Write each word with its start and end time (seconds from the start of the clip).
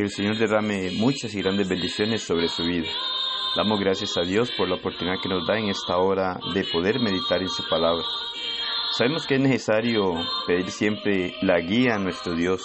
El 0.00 0.08
Señor 0.08 0.38
derrame 0.38 0.92
muchas 0.92 1.34
y 1.34 1.42
grandes 1.42 1.68
bendiciones 1.68 2.22
sobre 2.22 2.48
su 2.48 2.64
vida. 2.64 2.88
Damos 3.54 3.78
gracias 3.78 4.16
a 4.16 4.22
Dios 4.22 4.50
por 4.56 4.66
la 4.66 4.76
oportunidad 4.76 5.20
que 5.22 5.28
nos 5.28 5.46
da 5.46 5.58
en 5.58 5.68
esta 5.68 5.98
hora 5.98 6.40
de 6.54 6.64
poder 6.64 6.98
meditar 7.00 7.42
en 7.42 7.50
su 7.50 7.68
palabra. 7.68 8.02
Sabemos 8.96 9.26
que 9.26 9.34
es 9.34 9.40
necesario 9.42 10.14
pedir 10.46 10.70
siempre 10.70 11.34
la 11.42 11.60
guía 11.60 11.96
a 11.96 11.98
nuestro 11.98 12.34
Dios, 12.34 12.62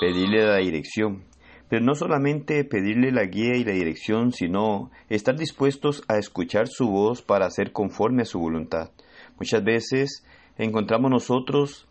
pedirle 0.00 0.46
la 0.46 0.58
dirección, 0.58 1.24
pero 1.68 1.84
no 1.84 1.96
solamente 1.96 2.62
pedirle 2.62 3.10
la 3.10 3.24
guía 3.24 3.56
y 3.56 3.64
la 3.64 3.72
dirección, 3.72 4.30
sino 4.30 4.92
estar 5.08 5.36
dispuestos 5.36 6.04
a 6.06 6.16
escuchar 6.18 6.68
su 6.68 6.88
voz 6.88 7.22
para 7.22 7.46
hacer 7.46 7.72
conforme 7.72 8.22
a 8.22 8.26
su 8.26 8.38
voluntad. 8.38 8.92
Muchas 9.36 9.64
veces 9.64 10.24
encontramos 10.58 11.10
nosotros 11.10 11.88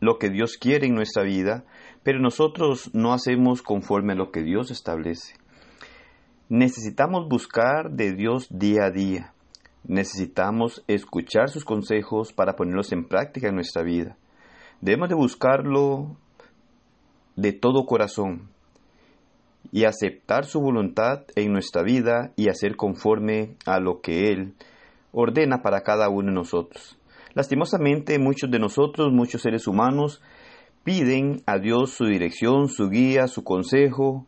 lo 0.00 0.18
que 0.18 0.30
Dios 0.30 0.56
quiere 0.56 0.86
en 0.86 0.94
nuestra 0.94 1.22
vida, 1.22 1.64
pero 2.02 2.20
nosotros 2.20 2.90
no 2.94 3.12
hacemos 3.12 3.62
conforme 3.62 4.12
a 4.12 4.16
lo 4.16 4.30
que 4.30 4.42
Dios 4.42 4.70
establece. 4.70 5.34
Necesitamos 6.48 7.28
buscar 7.28 7.90
de 7.90 8.12
Dios 8.12 8.46
día 8.50 8.86
a 8.86 8.90
día. 8.90 9.32
Necesitamos 9.84 10.84
escuchar 10.88 11.48
sus 11.48 11.64
consejos 11.64 12.32
para 12.32 12.56
ponerlos 12.56 12.92
en 12.92 13.06
práctica 13.06 13.48
en 13.48 13.54
nuestra 13.54 13.82
vida. 13.82 14.16
Debemos 14.80 15.08
de 15.08 15.14
buscarlo 15.14 16.16
de 17.36 17.52
todo 17.52 17.86
corazón 17.86 18.48
y 19.72 19.84
aceptar 19.84 20.44
su 20.44 20.60
voluntad 20.60 21.24
en 21.36 21.52
nuestra 21.52 21.82
vida 21.82 22.32
y 22.36 22.48
hacer 22.48 22.76
conforme 22.76 23.56
a 23.66 23.78
lo 23.78 24.00
que 24.00 24.28
Él 24.32 24.54
ordena 25.12 25.62
para 25.62 25.82
cada 25.82 26.08
uno 26.08 26.28
de 26.28 26.34
nosotros. 26.34 26.98
Lastimosamente, 27.34 28.18
muchos 28.18 28.50
de 28.50 28.58
nosotros, 28.58 29.12
muchos 29.12 29.42
seres 29.42 29.66
humanos, 29.68 30.20
piden 30.84 31.42
a 31.46 31.58
Dios 31.58 31.90
su 31.90 32.06
dirección, 32.06 32.68
su 32.68 32.88
guía, 32.88 33.26
su 33.26 33.44
consejo, 33.44 34.26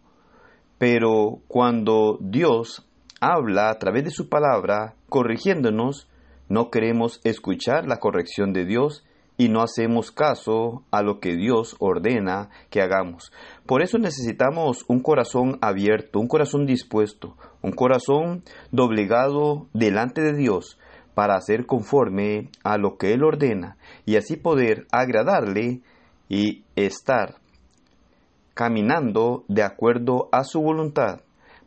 pero 0.79 1.41
cuando 1.49 2.19
Dios 2.21 2.87
habla 3.21 3.71
a 3.71 3.79
través 3.79 4.05
de 4.05 4.11
su 4.11 4.29
palabra, 4.29 4.95
corrigiéndonos, 5.09 6.09
no 6.49 6.71
queremos 6.71 7.21
escuchar 7.25 7.87
la 7.87 7.99
corrección 7.99 8.53
de 8.53 8.65
Dios 8.65 9.05
y 9.39 9.49
no 9.49 9.63
hacemos 9.63 10.11
caso 10.11 10.85
a 10.91 11.03
lo 11.03 11.19
que 11.19 11.37
Dios 11.37 11.77
ordena 11.79 12.51
que 12.71 12.83
hagamos. 12.83 13.33
Por 13.67 13.83
eso 13.83 13.99
necesitamos 13.99 14.85
un 14.89 15.01
corazón 15.01 15.59
abierto, 15.63 16.21
un 16.21 16.29
corazón 16.29 16.67
dispuesto, 16.67 17.37
un 17.63 17.73
corazón 17.73 18.45
doblegado 18.71 19.69
delante 19.73 20.21
de 20.21 20.35
Dios 20.35 20.79
para 21.15 21.37
hacer 21.37 21.67
conforme 21.67 22.51
a 22.65 22.77
lo 22.79 22.97
que 22.97 23.13
Él 23.13 23.25
ordena 23.25 23.77
y 24.05 24.17
así 24.17 24.37
poder 24.37 24.87
agradarle 24.93 25.83
y 26.33 26.65
estar 26.77 27.35
caminando 28.55 29.45
de 29.49 29.63
acuerdo 29.63 30.31
a 30.33 30.45
su 30.45 30.63
voluntad 30.63 31.21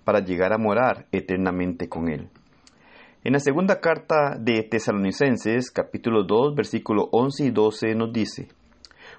para 0.03 0.21
llegar 0.21 0.53
a 0.53 0.57
morar 0.57 1.05
eternamente 1.11 1.87
con 1.87 2.09
Él. 2.09 2.29
En 3.23 3.33
la 3.33 3.39
segunda 3.39 3.79
carta 3.79 4.35
de 4.39 4.63
Tesalonicenses, 4.63 5.69
capítulo 5.69 6.23
2, 6.23 6.55
versículo 6.55 7.09
11 7.11 7.45
y 7.45 7.51
12, 7.51 7.93
nos 7.93 8.11
dice, 8.11 8.47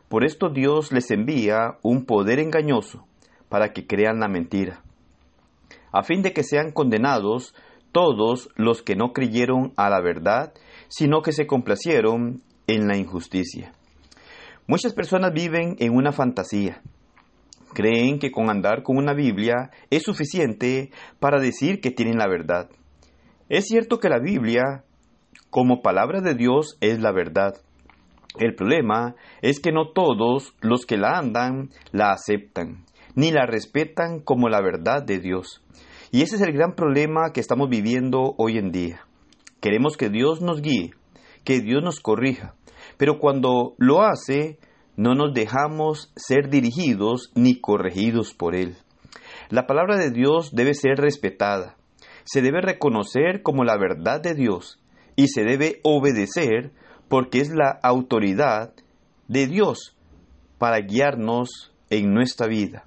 Por 0.08 0.24
esto 0.24 0.48
Dios 0.48 0.90
les 0.90 1.12
envía 1.12 1.78
un 1.82 2.06
poder 2.06 2.40
engañoso 2.40 3.06
para 3.48 3.72
que 3.72 3.86
crean 3.86 4.18
la 4.18 4.26
mentira, 4.26 4.82
a 5.92 6.02
fin 6.02 6.22
de 6.22 6.32
que 6.32 6.42
sean 6.42 6.72
condenados 6.72 7.54
todos 7.92 8.50
los 8.56 8.82
que 8.82 8.96
no 8.96 9.12
creyeron 9.12 9.72
a 9.76 9.90
la 9.90 10.00
verdad, 10.00 10.54
sino 10.88 11.22
que 11.22 11.30
se 11.30 11.46
complacieron 11.46 12.42
en 12.66 12.88
la 12.88 12.96
injusticia. 12.96 13.75
Muchas 14.68 14.94
personas 14.94 15.32
viven 15.32 15.76
en 15.78 15.94
una 15.94 16.10
fantasía. 16.10 16.82
Creen 17.72 18.18
que 18.18 18.32
con 18.32 18.50
andar 18.50 18.82
con 18.82 18.96
una 18.96 19.14
Biblia 19.14 19.70
es 19.90 20.02
suficiente 20.02 20.90
para 21.20 21.38
decir 21.40 21.80
que 21.80 21.92
tienen 21.92 22.18
la 22.18 22.26
verdad. 22.26 22.68
Es 23.48 23.66
cierto 23.66 24.00
que 24.00 24.08
la 24.08 24.18
Biblia, 24.18 24.82
como 25.50 25.82
palabra 25.82 26.20
de 26.20 26.34
Dios, 26.34 26.78
es 26.80 26.98
la 26.98 27.12
verdad. 27.12 27.54
El 28.40 28.56
problema 28.56 29.14
es 29.40 29.60
que 29.60 29.70
no 29.70 29.92
todos 29.92 30.52
los 30.60 30.84
que 30.84 30.96
la 30.96 31.16
andan 31.16 31.70
la 31.92 32.10
aceptan, 32.10 32.84
ni 33.14 33.30
la 33.30 33.46
respetan 33.46 34.18
como 34.18 34.48
la 34.48 34.60
verdad 34.60 35.04
de 35.04 35.20
Dios. 35.20 35.62
Y 36.10 36.22
ese 36.22 36.36
es 36.36 36.42
el 36.42 36.52
gran 36.52 36.74
problema 36.74 37.32
que 37.32 37.40
estamos 37.40 37.68
viviendo 37.68 38.34
hoy 38.36 38.58
en 38.58 38.72
día. 38.72 39.00
Queremos 39.60 39.96
que 39.96 40.10
Dios 40.10 40.40
nos 40.40 40.60
guíe, 40.60 40.90
que 41.44 41.60
Dios 41.60 41.84
nos 41.84 42.00
corrija, 42.00 42.54
pero 42.96 43.18
cuando 43.18 43.74
lo 43.78 44.02
hace, 44.02 44.58
no 44.96 45.14
nos 45.14 45.34
dejamos 45.34 46.12
ser 46.16 46.48
dirigidos 46.48 47.30
ni 47.34 47.60
corregidos 47.60 48.34
por 48.34 48.54
Él. 48.54 48.76
La 49.50 49.66
palabra 49.66 49.96
de 49.96 50.10
Dios 50.10 50.54
debe 50.54 50.74
ser 50.74 50.96
respetada, 50.96 51.76
se 52.24 52.42
debe 52.42 52.60
reconocer 52.60 53.42
como 53.42 53.64
la 53.64 53.76
verdad 53.76 54.20
de 54.20 54.34
Dios 54.34 54.80
y 55.14 55.28
se 55.28 55.44
debe 55.44 55.80
obedecer 55.84 56.72
porque 57.08 57.40
es 57.40 57.50
la 57.50 57.78
autoridad 57.82 58.72
de 59.28 59.46
Dios 59.46 59.96
para 60.58 60.78
guiarnos 60.78 61.72
en 61.90 62.12
nuestra 62.12 62.46
vida. 62.46 62.84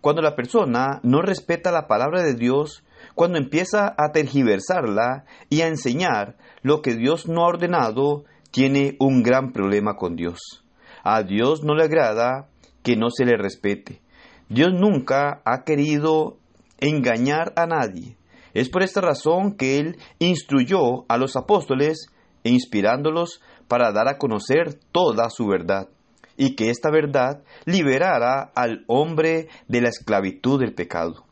Cuando 0.00 0.22
la 0.22 0.34
persona 0.34 1.00
no 1.02 1.20
respeta 1.20 1.70
la 1.70 1.86
palabra 1.86 2.22
de 2.22 2.34
Dios, 2.34 2.82
cuando 3.14 3.38
empieza 3.38 3.94
a 3.98 4.12
tergiversarla 4.12 5.24
y 5.50 5.60
a 5.60 5.68
enseñar 5.68 6.36
lo 6.62 6.80
que 6.80 6.94
Dios 6.94 7.28
no 7.28 7.44
ha 7.44 7.48
ordenado, 7.48 8.24
tiene 8.50 8.96
un 8.98 9.22
gran 9.22 9.52
problema 9.52 9.96
con 9.96 10.16
Dios. 10.16 10.64
A 11.02 11.22
Dios 11.22 11.62
no 11.62 11.74
le 11.74 11.84
agrada 11.84 12.48
que 12.82 12.96
no 12.96 13.10
se 13.10 13.24
le 13.24 13.36
respete. 13.36 14.00
Dios 14.48 14.72
nunca 14.72 15.40
ha 15.44 15.64
querido 15.64 16.38
engañar 16.78 17.52
a 17.56 17.66
nadie. 17.66 18.16
Es 18.52 18.68
por 18.68 18.82
esta 18.82 19.00
razón 19.00 19.56
que 19.56 19.78
Él 19.78 19.98
instruyó 20.18 21.04
a 21.08 21.16
los 21.18 21.36
apóstoles, 21.36 22.08
inspirándolos 22.42 23.40
para 23.68 23.92
dar 23.92 24.08
a 24.08 24.18
conocer 24.18 24.74
toda 24.92 25.30
su 25.30 25.46
verdad 25.46 25.88
y 26.36 26.56
que 26.56 26.70
esta 26.70 26.90
verdad 26.90 27.42
liberara 27.66 28.50
al 28.54 28.84
hombre 28.86 29.48
de 29.68 29.82
la 29.82 29.90
esclavitud 29.90 30.58
del 30.58 30.74
pecado. 30.74 31.24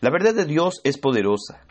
La 0.00 0.10
verdad 0.10 0.34
de 0.34 0.44
Dios 0.44 0.80
es 0.84 0.98
poderosa 0.98 1.62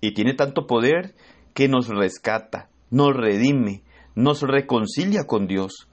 y 0.00 0.14
tiene 0.14 0.34
tanto 0.34 0.66
poder 0.66 1.14
que 1.54 1.68
nos 1.68 1.88
rescata, 1.88 2.70
nos 2.90 3.14
redime, 3.14 3.82
nos 4.14 4.42
reconcilia 4.42 5.24
con 5.26 5.46
Dios. 5.46 5.88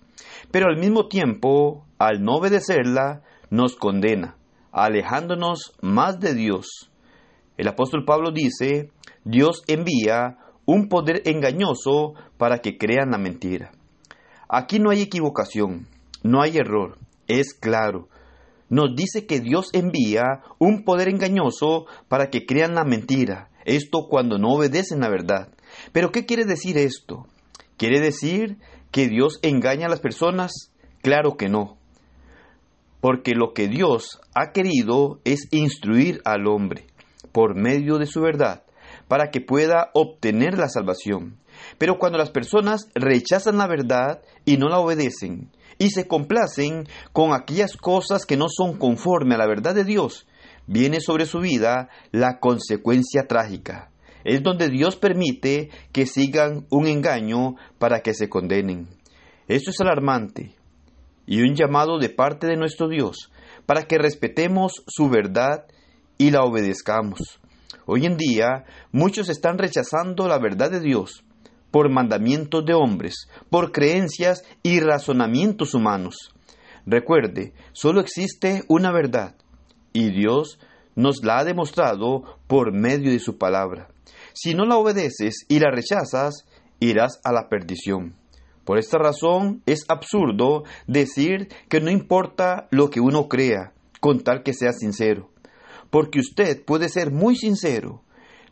Pero 0.51 0.67
al 0.67 0.77
mismo 0.77 1.07
tiempo, 1.07 1.85
al 1.97 2.23
no 2.23 2.35
obedecerla, 2.35 3.23
nos 3.49 3.75
condena, 3.75 4.37
alejándonos 4.71 5.73
más 5.81 6.19
de 6.19 6.33
Dios. 6.33 6.91
El 7.57 7.67
apóstol 7.67 8.05
Pablo 8.05 8.31
dice, 8.31 8.91
Dios 9.23 9.63
envía 9.67 10.37
un 10.65 10.89
poder 10.89 11.21
engañoso 11.25 12.13
para 12.37 12.59
que 12.59 12.77
crean 12.77 13.11
la 13.11 13.17
mentira. 13.17 13.71
Aquí 14.49 14.79
no 14.79 14.89
hay 14.89 15.01
equivocación. 15.01 15.87
No 16.23 16.41
hay 16.41 16.57
error, 16.57 16.97
es 17.27 17.53
claro. 17.53 18.09
Nos 18.69 18.95
dice 18.95 19.25
que 19.25 19.39
Dios 19.39 19.69
envía 19.73 20.41
un 20.59 20.83
poder 20.83 21.07
engañoso 21.07 21.85
para 22.09 22.29
que 22.29 22.45
crean 22.45 22.75
la 22.75 22.83
mentira, 22.83 23.49
esto 23.65 24.07
cuando 24.09 24.37
no 24.37 24.49
obedecen 24.49 24.99
la 24.99 25.09
verdad. 25.09 25.49
Pero 25.93 26.11
¿qué 26.11 26.25
quiere 26.25 26.43
decir 26.43 26.77
esto? 26.77 27.27
¿Quiere 27.77 27.99
decir 27.99 28.57
que 28.91 29.07
Dios 29.07 29.39
engaña 29.43 29.85
a 29.85 29.89
las 29.89 29.99
personas? 29.99 30.71
Claro 31.01 31.37
que 31.37 31.47
no. 31.47 31.77
Porque 33.01 33.35
lo 33.35 33.53
que 33.53 33.67
Dios 33.67 34.19
ha 34.33 34.51
querido 34.51 35.19
es 35.23 35.47
instruir 35.51 36.21
al 36.25 36.47
hombre 36.47 36.87
por 37.31 37.55
medio 37.55 37.99
de 37.99 38.07
su 38.07 38.21
verdad 38.21 38.63
para 39.07 39.29
que 39.29 39.41
pueda 39.41 39.91
obtener 39.93 40.57
la 40.57 40.69
salvación. 40.69 41.37
Pero 41.77 41.97
cuando 41.99 42.17
las 42.17 42.31
personas 42.31 42.87
rechazan 42.95 43.57
la 43.57 43.67
verdad 43.67 44.21
y 44.43 44.57
no 44.57 44.69
la 44.69 44.79
obedecen, 44.79 45.51
y 45.77 45.91
se 45.91 46.07
complacen 46.07 46.87
con 47.13 47.33
aquellas 47.33 47.77
cosas 47.77 48.25
que 48.25 48.37
no 48.37 48.47
son 48.49 48.77
conforme 48.77 49.35
a 49.35 49.37
la 49.37 49.47
verdad 49.47 49.75
de 49.75 49.83
Dios, 49.83 50.27
viene 50.65 50.99
sobre 50.99 51.25
su 51.25 51.39
vida 51.39 51.89
la 52.11 52.39
consecuencia 52.39 53.27
trágica. 53.27 53.91
Es 54.27 54.43
donde 54.43 54.67
Dios 54.67 54.97
permite 54.97 55.69
que 55.93 56.05
sigan 56.05 56.67
un 56.69 56.85
engaño 56.85 57.55
para 57.79 58.01
que 58.01 58.13
se 58.13 58.27
condenen. 58.27 58.89
Esto 59.47 59.71
es 59.71 59.79
alarmante 59.79 60.53
y 61.25 61.43
un 61.43 61.55
llamado 61.55 61.97
de 61.97 62.09
parte 62.09 62.45
de 62.45 62.57
nuestro 62.57 62.89
Dios 62.89 63.31
para 63.65 63.83
que 63.83 63.97
respetemos 63.97 64.83
su 64.85 65.07
verdad 65.07 65.65
y 66.17 66.31
la 66.31 66.43
obedezcamos. 66.43 67.39
Hoy 67.85 68.05
en 68.05 68.17
día 68.17 68.65
muchos 68.91 69.29
están 69.29 69.57
rechazando 69.57 70.27
la 70.27 70.39
verdad 70.39 70.71
de 70.71 70.81
Dios 70.81 71.23
por 71.71 71.89
mandamientos 71.89 72.65
de 72.65 72.73
hombres, 72.73 73.29
por 73.49 73.71
creencias 73.71 74.43
y 74.61 74.81
razonamientos 74.81 75.73
humanos. 75.73 76.33
Recuerde, 76.85 77.53
solo 77.71 78.01
existe 78.01 78.65
una 78.67 78.91
verdad, 78.91 79.37
y 79.93 80.11
Dios 80.11 80.59
nos 80.95 81.23
la 81.23 81.39
ha 81.39 81.45
demostrado 81.45 82.23
por 82.47 82.73
medio 82.73 83.09
de 83.09 83.19
su 83.19 83.37
palabra. 83.37 83.87
Si 84.33 84.53
no 84.53 84.65
la 84.65 84.77
obedeces 84.77 85.45
y 85.47 85.59
la 85.59 85.71
rechazas, 85.71 86.45
irás 86.79 87.19
a 87.23 87.31
la 87.31 87.49
perdición. 87.49 88.15
Por 88.65 88.77
esta 88.77 88.97
razón 88.97 89.63
es 89.65 89.85
absurdo 89.87 90.63
decir 90.87 91.47
que 91.69 91.79
no 91.79 91.89
importa 91.89 92.67
lo 92.69 92.89
que 92.89 92.99
uno 92.99 93.27
crea, 93.27 93.73
con 93.99 94.19
tal 94.21 94.43
que 94.43 94.53
sea 94.53 94.73
sincero. 94.73 95.31
porque 95.89 96.19
usted 96.19 96.63
puede 96.65 96.89
ser 96.89 97.11
muy 97.11 97.35
sincero, 97.35 98.03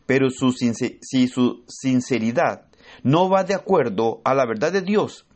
pero 0.06 0.28
si 0.30 1.28
su 1.28 1.64
sinceridad 1.66 2.66
no 3.02 3.28
va 3.28 3.44
de 3.44 3.54
acuerdo 3.54 4.20
a 4.24 4.34
la 4.34 4.46
verdad 4.46 4.72
de 4.72 4.82
Dios, 4.82 5.26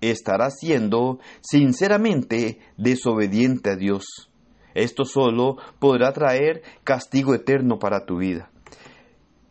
estará 0.00 0.50
siendo 0.50 1.18
sinceramente 1.40 2.58
desobediente 2.76 3.70
a 3.70 3.76
Dios. 3.76 4.30
Esto 4.74 5.04
solo 5.04 5.56
podrá 5.78 6.12
traer 6.12 6.62
castigo 6.84 7.34
eterno 7.34 7.78
para 7.78 8.04
tu 8.04 8.18
vida. 8.18 8.50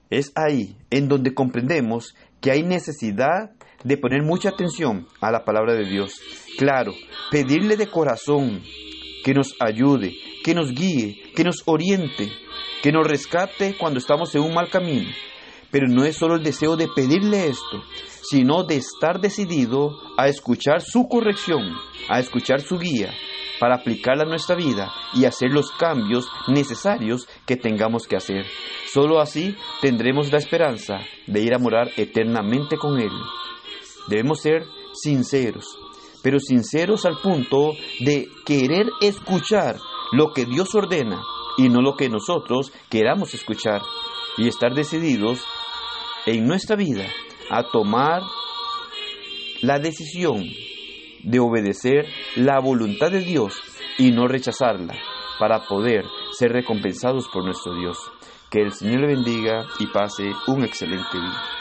Es 0.10 0.32
ahí 0.36 0.78
en 0.92 1.08
donde 1.08 1.34
comprendemos 1.34 2.16
que 2.42 2.52
hay 2.52 2.64
necesidad 2.64 3.52
de 3.84 3.98
poner 3.98 4.24
mucha 4.24 4.50
atención 4.50 5.08
a 5.22 5.32
la 5.32 5.46
palabra 5.46 5.74
de 5.74 5.86
Dios. 5.86 6.20
Claro, 6.58 6.94
pedirle 7.32 7.78
de 7.78 7.88
corazón 7.88 8.62
que 9.24 9.34
nos 9.34 9.56
ayude, 9.60 10.14
que 10.44 10.54
nos 10.54 10.72
guíe, 10.72 11.32
que 11.36 11.44
nos 11.44 11.64
oriente, 11.66 12.30
que 12.82 12.92
nos 12.92 13.08
rescate 13.08 13.76
cuando 13.78 14.00
estamos 14.00 14.34
en 14.36 14.42
un 14.42 14.54
mal 14.54 14.70
camino. 14.70 15.10
Pero 15.72 15.88
no 15.88 16.06
es 16.06 16.16
solo 16.16 16.36
el 16.36 16.44
deseo 16.44 16.78
de 16.78 16.88
pedirle 16.96 17.48
esto, 17.48 17.84
sino 18.22 18.64
de 18.64 18.78
estar 18.78 19.20
decidido 19.20 19.92
a 20.18 20.28
escuchar 20.28 20.82
su 20.82 21.08
corrección, 21.08 21.62
a 22.10 22.20
escuchar 22.20 22.62
su 22.62 22.78
guía, 22.78 23.12
para 23.60 23.76
aplicarla 23.76 24.24
a 24.24 24.28
nuestra 24.28 24.56
vida 24.56 24.92
y 25.14 25.26
hacer 25.26 25.52
los 25.52 25.72
cambios 25.72 26.28
necesarios 26.48 27.28
que 27.46 27.56
tengamos 27.56 28.08
que 28.08 28.16
hacer. 28.16 28.46
Solo 28.92 29.20
así 29.20 29.56
tendremos 29.82 30.32
la 30.32 30.38
esperanza 30.38 31.00
de 31.28 31.42
ir 31.42 31.54
a 31.54 31.60
morar 31.60 31.92
eternamente 31.98 32.78
con 32.78 33.00
Él. 33.00 33.12
Debemos 34.08 34.42
ser 34.42 34.64
sinceros, 34.94 35.78
pero 36.22 36.40
sinceros 36.40 37.06
al 37.06 37.18
punto 37.18 37.74
de 38.00 38.28
querer 38.46 38.88
escuchar 39.02 39.78
lo 40.12 40.32
que 40.32 40.46
Dios 40.46 40.74
ordena 40.76 41.22
y 41.58 41.70
no 41.70 41.82
lo 41.82 41.96
que 41.96 42.10
nosotros 42.10 42.72
queramos 42.90 43.34
escuchar 43.34 43.82
y 44.38 44.48
estar 44.48 44.74
decididos 44.74 45.44
en 46.26 46.46
nuestra 46.46 46.76
vida 46.76 47.06
a 47.50 47.64
tomar 47.64 48.22
la 49.62 49.80
decisión 49.80 50.44
de 51.24 51.40
obedecer 51.40 52.06
la 52.36 52.60
voluntad 52.60 53.12
de 53.12 53.22
Dios 53.22 53.62
y 53.98 54.12
no 54.12 54.28
rechazarla 54.28 54.96
para 55.40 55.62
poder 55.62 56.06
ser 56.32 56.52
recompensados 56.52 57.28
por 57.30 57.44
nuestro 57.44 57.76
Dios. 57.76 57.98
Que 58.50 58.62
el 58.62 58.72
Señor 58.72 59.02
le 59.02 59.08
bendiga 59.08 59.66
y 59.80 59.88
pase 59.88 60.32
un 60.48 60.64
excelente 60.64 61.18
día. 61.18 61.55